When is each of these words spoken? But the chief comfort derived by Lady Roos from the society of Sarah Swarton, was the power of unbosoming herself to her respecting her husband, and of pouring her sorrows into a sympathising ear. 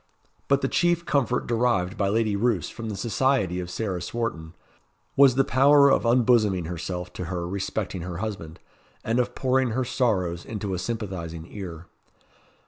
But 0.47 0.61
the 0.61 0.67
chief 0.67 1.05
comfort 1.05 1.45
derived 1.45 1.95
by 1.95 2.09
Lady 2.09 2.35
Roos 2.35 2.69
from 2.69 2.89
the 2.89 2.95
society 2.97 3.59
of 3.59 3.69
Sarah 3.69 4.01
Swarton, 4.01 4.55
was 5.15 5.35
the 5.35 5.43
power 5.43 5.89
of 5.91 6.07
unbosoming 6.07 6.65
herself 6.65 7.13
to 7.13 7.25
her 7.25 7.47
respecting 7.47 8.01
her 8.01 8.17
husband, 8.17 8.59
and 9.03 9.19
of 9.19 9.35
pouring 9.35 9.73
her 9.77 9.85
sorrows 9.85 10.43
into 10.43 10.73
a 10.73 10.79
sympathising 10.79 11.45
ear. 11.51 11.85